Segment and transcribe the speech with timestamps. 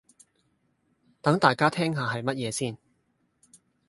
[1.21, 2.75] 等大家聽下係乜嘢先